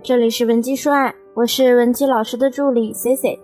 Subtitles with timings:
[0.00, 3.36] 这里是文姬说爱，我是文姬老师的助理 C C。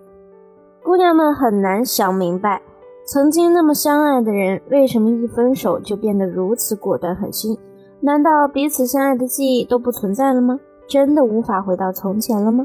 [0.84, 2.62] 姑娘们很难想明白，
[3.04, 7.58] 曾经那么相爱的人，为什么一分手就变得如此果断狠心？
[7.98, 10.60] 难道彼此相爱的记忆都不存在了吗？
[10.86, 12.64] 真的无法回到从前了吗？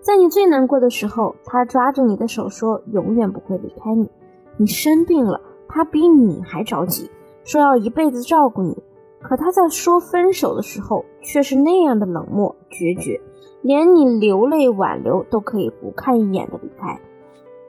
[0.00, 4.08] 在你最难过的时候，他抓着你的手说永远不会离开你。
[4.56, 7.10] 你生病了，他比你还着急，
[7.42, 8.80] 说要一辈子照顾你。
[9.20, 13.20] 可他在说分手的时候，却是那样的冷漠决绝，
[13.62, 16.98] 连你流泪挽留都可以不看一眼的离开。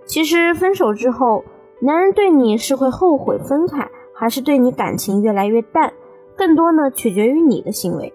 [0.06, 1.44] 其实分手之后，
[1.82, 5.94] 男人对你是会后悔分开，还是对你感情越来越淡，
[6.36, 8.14] 更多呢取决于你的行为。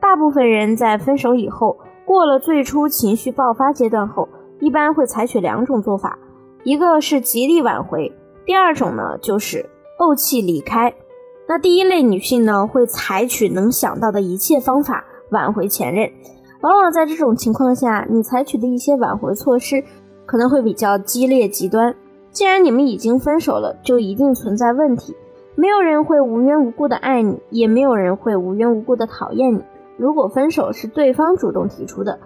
[0.00, 4.28] 大部分人在分手以后，过了最初情绪爆发阶段后，
[4.60, 6.18] 一般会采取两种做法，
[6.64, 8.12] 一个是极力挽回，
[8.44, 9.64] 第二种呢就是
[9.98, 10.92] 怄气离开。
[11.48, 16.10] 那第一类女性呢，会采取能想到的一切方法挽回前任。
[16.60, 19.82] 往往在这种情况下，你采取的一些挽回措施
[20.24, 21.94] 可能会比较激烈极端。
[22.30, 25.14] 既然你们已经分手了，就一定存在问题。
[25.54, 29.62] 没有人会无缘无故的爱你，也没有人会无缘无故的讨厌你。
[29.98, 32.18] 如果分手是对方主动提出的，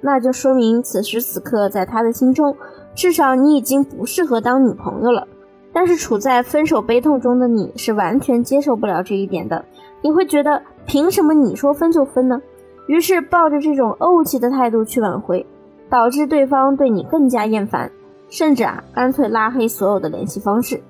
[0.00, 2.56] 那就说明此时此刻在他的心中，
[2.94, 5.26] 至少你已经不适合当女朋友了。
[5.72, 9.64] 但是处在分手悲痛中的你是完全接受不了这一点的，
[10.02, 12.42] 你会觉得凭什么你说分就分呢？
[12.86, 15.46] 于是抱着这种怄气的态度去挽回，
[15.88, 17.92] 导致对方对你更加厌烦，
[18.28, 20.82] 甚至啊干脆拉黑所有的联系方式。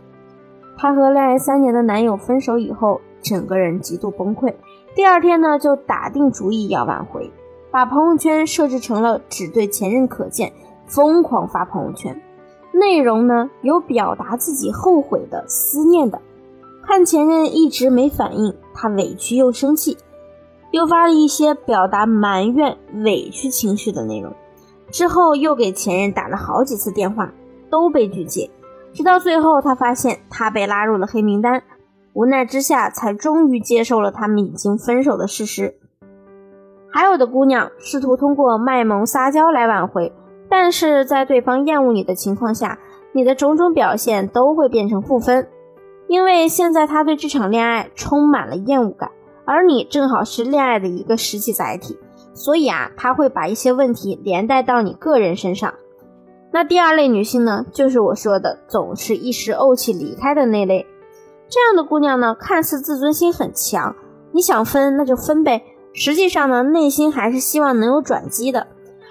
[0.78, 4.54] 她和恋爱三年的男友分手以后，整个人极度崩溃。
[4.94, 7.30] 第二天呢，就打定主意要挽回，
[7.70, 10.52] 把朋友圈设置成了只对前任可见，
[10.86, 12.18] 疯狂发朋友圈。
[12.72, 16.20] 内容呢有表达自己后悔的、思念的。
[16.82, 19.96] 看前任一直没反应，他委屈又生气，
[20.70, 24.32] 又发了一些表达埋怨、委屈情绪的内容。
[24.90, 27.32] 之后又给前任打了好几次电话，
[27.70, 28.50] 都被拒接。
[28.92, 31.62] 直到最后，他发现他被拉入了黑名单，
[32.12, 35.76] 无奈之下才终于接受了他们已经分手的事实。
[36.92, 40.12] 还有的姑娘试图通过卖萌撒娇来挽回。
[40.50, 42.78] 但是在对方厌恶你的情况下，
[43.12, 45.48] 你的种种表现都会变成负分，
[46.08, 49.12] 因为现在他对这场恋爱充满了厌恶感，
[49.44, 51.96] 而你正好是恋爱的一个实际载体，
[52.34, 55.72] 所以啊，他会把一些问题连带到你个人身上。
[56.52, 60.84] 那第二类女性呢，就是我说的总是一时怄气离开的那类，
[61.48, 63.94] 这样的姑娘呢，看似自尊心很强，
[64.32, 65.62] 你想分那就分呗，
[65.92, 68.66] 实际上呢，内心还是希望能有转机的。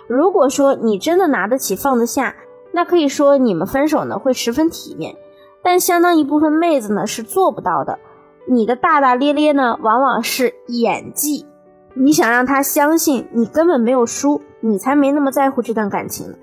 [0.10, 2.36] 如果说你真的拿得起放得下，
[2.72, 5.16] 那可以说你们分手呢会十分体面。
[5.62, 8.00] 但相当一部分妹子呢是做不到的。
[8.48, 11.46] 你的大大咧咧呢，往往是演技。
[11.94, 16.36] 你想让他相信你根本没有输，你才没那么在乎这段感情呢。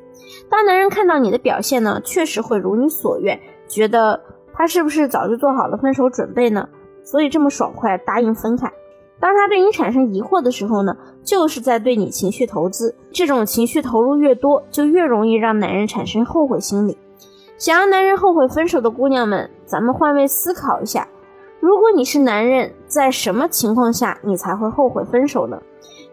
[0.48, 4.20] 当男人看到你的表现呢，确实会如你所愿，觉得
[4.52, 6.68] 他是不是早就做好了分手准备呢？
[7.02, 8.72] 所以这么爽快答应分开。
[9.18, 12.94] 当他对你产生疑惑的时候呢，就是在对你情绪投资。
[13.12, 16.96] 这种情绪投入越多，就越容易让男人产生后悔心理。
[17.58, 21.08] 想要男人后悔分手的姑娘们，咱们换位思考一下：
[21.58, 25.60] 如果你是男人，在什么情况下你才会后悔分手呢？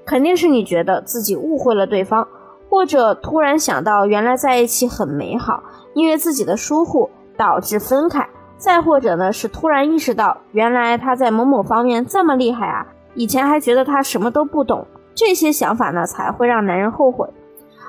[0.05, 2.27] 肯定是你觉得自己误会了对方，
[2.69, 5.61] 或者突然想到原来在一起很美好，
[5.93, 8.27] 因为自己的疏忽导致分开。
[8.57, 17.27] 再或者呢，是突然意识到原来他在某某方面这么厉害啊，以前还觉得他什么都不懂，这些想法呢才会让男人后悔。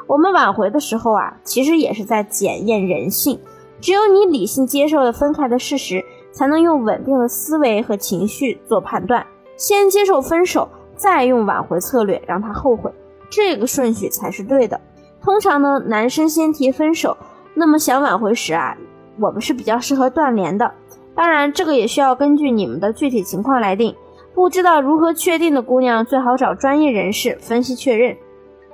[0.07, 3.41] 我们挽回的时候啊，其实也是在检验人性。
[3.81, 9.27] 只有你理性接受了分开的事实，才能用稳定的思维和情绪做判断，
[9.57, 12.91] 先接受分手，再用挽回策略让他后悔，
[13.29, 14.81] 这个顺序才是对的。
[15.23, 17.17] 通常呢，男生先提分手，
[17.55, 18.77] 那么想挽回时啊。
[19.21, 20.73] 我们是比较适合断联的，
[21.15, 23.95] 当然这个也需要根据你们的具体情况来定。
[24.35, 28.17] 不知道如何确定的姑娘，最好找专业人士分析确认。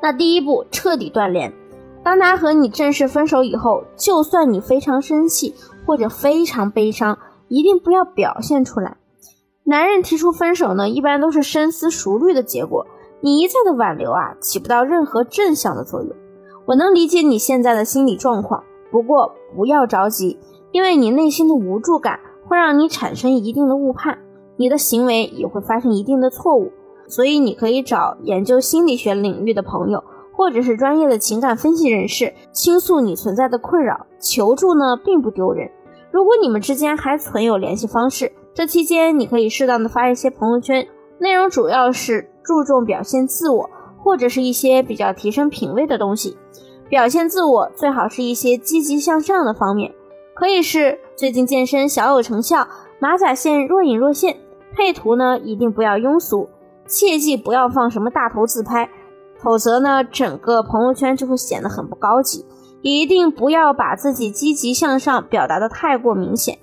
[0.02, 1.52] 那第一步，彻底断联。
[2.02, 5.54] 当他和你正式分手以后，就算你非常生气
[5.84, 7.18] 或者非常悲伤，
[7.48, 8.96] 一定不要表现出来。
[9.64, 12.86] 男人提出分手呢，一般都是深思熟虑的结果，
[13.20, 16.10] 你一再的挽留啊，起不到任何正向的作用。
[16.64, 18.64] 我能理解你现在的心理状况。
[18.90, 20.38] 不过不要着急，
[20.72, 22.18] 因为你内心的无助感
[22.48, 24.18] 会让你产生一定的误判，
[24.60, 26.70] 你的行为也会发生一定的错误。
[27.08, 30.04] 所以你可以找研究心理学领域的朋友，
[30.36, 34.06] 或者是专业的情感分析人士倾诉你存在的困扰。
[34.20, 35.70] 求助呢并不丢人。
[36.12, 40.86] 如果你们之间还存有联系方式，这期间你可以适当的发一些朋友圈，
[41.18, 46.36] 内容主要是注重表现自我，或者是一些比较提升品味的东西。
[46.90, 49.94] 表现自我最好是一些积极向上的方面，
[50.34, 52.68] 可以是最近健身小有成效，
[53.00, 54.36] 马甲线若隐若现。
[54.74, 56.48] 配图呢一定不要庸俗，
[56.86, 58.88] 切记不要放什么大头自拍，
[59.38, 62.44] 否则呢整个朋友圈就会显得很不高级。
[62.82, 66.58] 一定不要把自己积极向上表达的太过明显，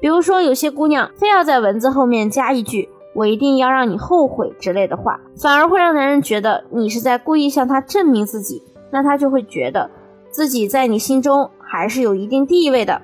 [0.00, 8.62] 比如说有些姑娘非要在文字后面加一句“我一定要让你后悔”之类的话，反而会让男人觉得你是在故意向他证明自己。
[8.92, 9.88] 那他就会觉得
[10.30, 13.00] 自己在你心中还是有一定地位的。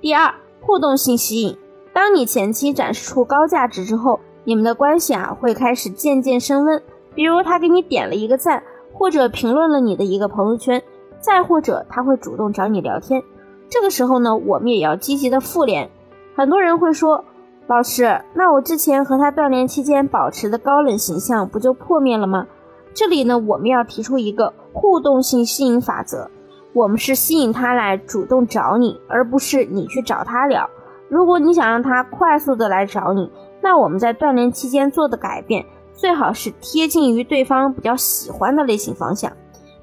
[0.00, 1.56] 第二，互动性吸引。
[1.96, 6.82] 当你前期展示出高价值之后，你们的关系啊会开始渐渐升温。
[7.14, 8.62] 比如他给你点了一个赞，
[8.92, 10.82] 或者评论了你的一个朋友圈，
[11.20, 13.22] 再或者他会主动找你聊天。
[13.70, 15.88] 这个时候呢，我们也要积极的复联。
[16.34, 17.24] 很多人会说，
[17.66, 22.46] 老师，那我之前和他断联期间保持的高冷形象不就破灭了吗？
[22.92, 26.30] 这里呢，我们要提出一个互动性吸引法则，
[26.74, 30.68] 我们是吸引他来主动找你，而不是你去找他聊。
[31.08, 33.30] 如果你想让他快速的来找你，
[33.60, 35.64] 那我们在锻炼期间做的改变，
[35.94, 39.32] 最好是贴近于对方比较喜欢的类型方向。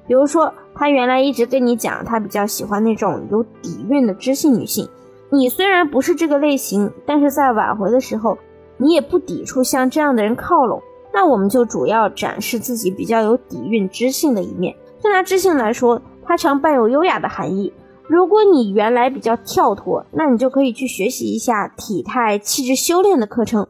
[0.06, 4.86] 比如说，他原来一直跟你讲，他比较喜欢那种有底蕴的知性女性，
[5.30, 8.36] 你虽然不是这个类型，但是在挽回的时候，
[8.76, 10.82] 你也不抵触向这样的人靠拢。
[11.10, 14.76] 那我们就主要展示自己比较有底蕴、知性的一面。
[15.00, 17.72] 就拿知性来说，它常伴有优雅的含义。
[18.06, 23.66] 如果你原来比较跳脱，那你就可以去学习一下体态、气质修炼的课程。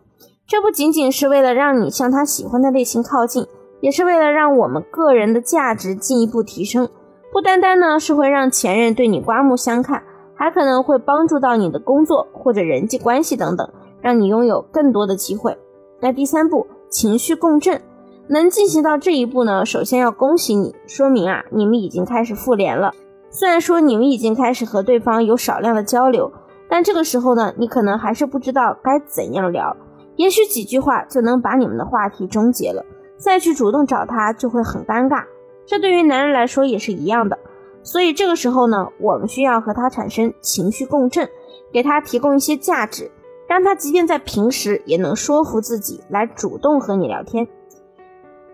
[0.46, 3.46] 这不仅仅是为了让你向他喜欢的类型靠近，
[3.80, 6.88] 也是为了让我们个人的价值进一步提升。
[7.32, 10.02] 不单单呢是会让前任对你刮目相看，
[10.34, 13.68] 还可能会帮助到你的工作或者人际关系等等，
[14.00, 15.56] 让你拥有更多的机会。
[16.00, 16.66] 那第三步。
[16.90, 17.82] 情绪共振
[18.28, 19.66] 能进行到这一步呢？
[19.66, 22.94] 首先要恭喜你，说明啊，你们已经开始复联了。
[23.36, 26.30] 虽然说你们已经开始和对方有少量的交流，
[26.68, 29.76] 但这个时候呢，你可能还是不知道该怎样聊。
[30.14, 32.86] 也许几句话就能把你们的话题终结了，
[33.16, 35.24] 再去主动找他就会很尴尬。
[35.66, 37.36] 这对于男人来说也是一样的。
[37.82, 41.28] 所以这个时候呢，我们需要和他产生情绪共振，
[41.72, 43.10] 给他提供一些价值。
[43.48, 47.46] 让他即便在平时也能说服自己来主动和你聊天。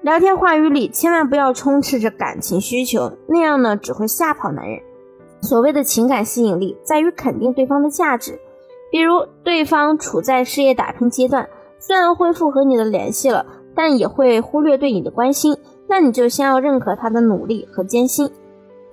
[0.03, 4.81] 聊天话语里千万不要充斥着感情需求，那样呢只会吓跑男人。
[5.43, 8.41] 所谓的情感吸引力在于肯定对方的价值，
[8.91, 11.47] 比如对方处在事业打拼阶段，
[11.79, 13.45] 虽然恢复和你的联系了，
[13.75, 18.31] 但也会忽略对你的关心，那你就先要认可他的努力和艰辛。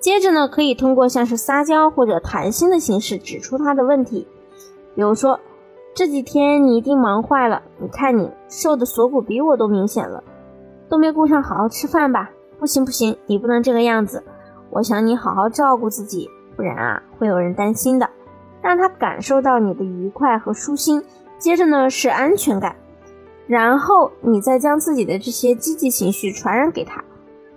[0.01, 4.27] 接着呢，可以通过像是撒娇或者谈心的形式指出他的问题，
[4.93, 5.39] 比如说。
[5.95, 10.23] 这几天你一定忙坏了，你看你瘦的锁骨比我都明显了，
[10.89, 12.29] 都没顾上好好吃饭吧？
[12.59, 14.23] 不行不行，你不能这个样子，
[14.69, 18.09] 我想你好好照顾自己，不然啊会有人担心的。
[18.61, 21.03] 让他感受到你的愉快和舒心，
[21.37, 22.75] 接着呢是安全感，
[23.47, 27.03] 然后你再将自己的这些积极情绪传染给他，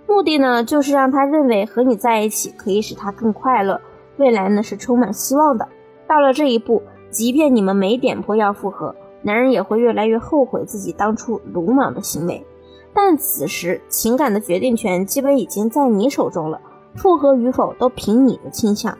[0.07, 3.81] 目的呢就是让他认为和你在一起可以使他更快乐，
[4.17, 5.67] 未来呢是充满希望的。
[6.07, 6.81] 到了这一步。
[7.11, 12.47] 即便你们没点破要复合，男人也会越来越后悔自己当初鲁莽的行为。
[12.93, 16.59] 但此时情感的决定权基本已经在你手中了，
[16.95, 18.97] 复合与否都凭你的倾向。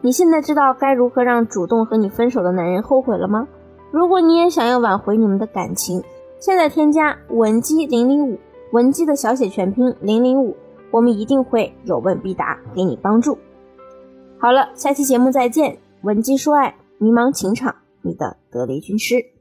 [0.00, 3.48] 你现在知道该如何让主动和你分手的男人后悔了吗？
[3.90, 6.02] 如果你也想要挽回你们的感情，
[6.38, 8.38] 现在添加文姬零零五，
[8.72, 10.54] 文姬的小写全拼零零五，
[10.90, 13.38] 我们一定会有问必答，给你帮助。
[14.38, 16.74] 好了，下期节目再见，文姬说爱。
[16.98, 19.33] 迷茫情场，你的得力军师。